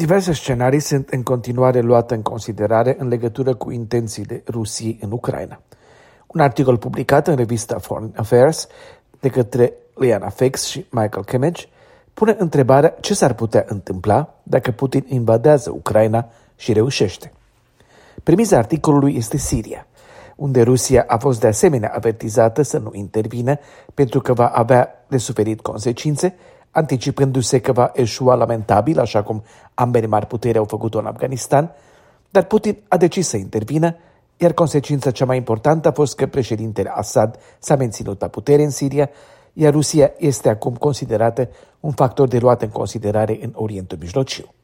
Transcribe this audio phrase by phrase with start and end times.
[0.00, 5.60] Diverse scenarii sunt în continuare luate în considerare în legătură cu intențiile Rusiei în Ucraina.
[6.26, 8.66] Un articol publicat în revista Foreign Affairs
[9.20, 11.66] de către Liana Fex și Michael Kimmage
[12.14, 17.32] pune întrebarea ce s-ar putea întâmpla dacă Putin invadează Ucraina și reușește.
[18.22, 19.86] Premiza articolului este Siria,
[20.36, 23.58] unde Rusia a fost de asemenea avertizată să nu intervină
[23.94, 26.34] pentru că va avea de suferit consecințe,
[26.70, 29.42] anticipându-se că va eșua lamentabil, așa cum
[29.74, 31.74] ambele mari puteri au făcut-o în Afganistan,
[32.30, 33.96] dar Putin a decis să intervină,
[34.36, 38.70] iar consecința cea mai importantă a fost că președintele Assad s-a menținut la putere în
[38.70, 39.10] Siria,
[39.52, 41.48] iar Rusia este acum considerată
[41.80, 44.54] un factor de luat în considerare în Orientul Mijlociu.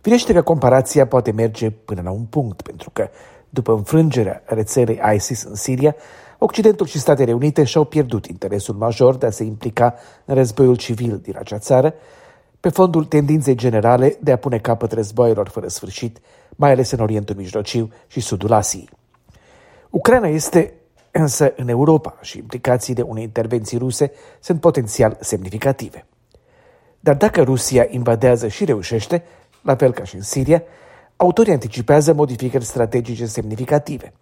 [0.00, 3.08] Firește că comparația poate merge până la un punct, pentru că,
[3.50, 5.94] după înfrângerea rețelei ISIS în Siria,
[6.38, 11.18] Occidentul și Statele Unite și-au pierdut interesul major de a se implica în războiul civil
[11.22, 11.94] din acea țară,
[12.60, 16.18] pe fondul tendinței generale de a pune capăt războaielor fără sfârșit,
[16.56, 18.88] mai ales în Orientul Mijlociu și Sudul Asiei.
[19.90, 20.74] Ucraina este
[21.10, 26.06] însă în Europa și implicațiile unei intervenții ruse sunt potențial semnificative.
[27.00, 29.24] Dar dacă Rusia invadează și reușește,
[29.62, 30.62] la fel ca și în Siria,
[31.16, 34.12] autorii anticipează modificări strategice semnificative.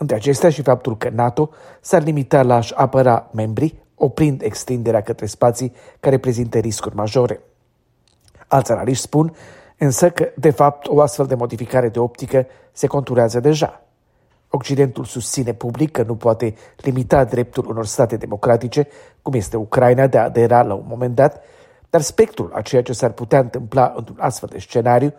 [0.00, 5.26] Între acestea și faptul că NATO s-ar limita la a-și apăra membrii, oprind extinderea către
[5.26, 7.40] spații care prezintă riscuri majore.
[8.48, 9.34] Alți analiști spun
[9.78, 13.82] însă că, de fapt, o astfel de modificare de optică se conturează deja.
[14.50, 18.88] Occidentul susține public că nu poate limita dreptul unor state democratice,
[19.22, 21.42] cum este Ucraina, de a adera la un moment dat,
[21.90, 25.12] dar spectrul a ceea ce s-ar putea întâmpla într-un astfel de scenariu,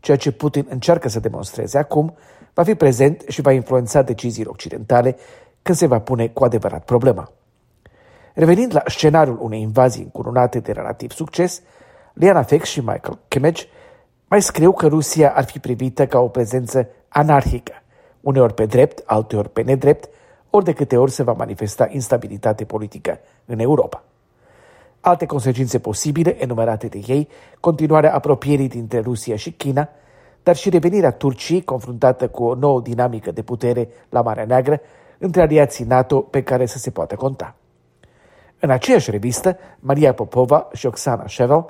[0.00, 2.14] ceea ce Putin încearcă să demonstreze acum,
[2.54, 5.16] va fi prezent și va influența deciziile occidentale
[5.62, 7.32] când se va pune cu adevărat problema.
[8.34, 11.62] Revenind la scenariul unei invazii încununate de relativ succes,
[12.12, 13.64] Liana Fex și Michael Kimmage
[14.28, 17.72] mai scriu că Rusia ar fi privită ca o prezență anarhică,
[18.20, 20.08] uneori pe drept, alteori pe nedrept,
[20.50, 24.04] ori de câte ori se va manifesta instabilitate politică în Europa.
[25.00, 27.28] Alte consecințe posibile, enumerate de ei,
[27.60, 29.88] continuarea apropierii dintre Rusia și China,
[30.42, 34.80] dar și revenirea Turciei confruntată cu o nouă dinamică de putere la Marea Neagră
[35.18, 37.54] între aliații NATO pe care să se poată conta.
[38.60, 41.64] În aceeași revistă, Maria Popova și Oksana Shevel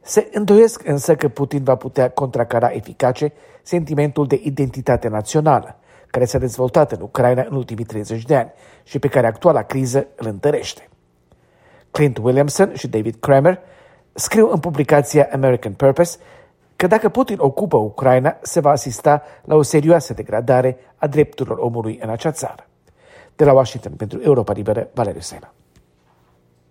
[0.00, 3.32] se îndoiesc însă că Putin va putea contracara eficace
[3.62, 8.98] sentimentul de identitate națională, care s-a dezvoltat în Ucraina în ultimii 30 de ani și
[8.98, 10.88] pe care actuala criză îl întărește.
[11.90, 13.60] Clint Williamson și David Kramer
[14.12, 16.18] scriu în publicația American Purpose
[16.80, 21.98] că dacă Putin ocupă Ucraina, se va asista la o serioasă degradare a drepturilor omului
[22.02, 22.66] în acea țară.
[23.36, 25.52] De la Washington pentru Europa Liberă, Valeriu Sena.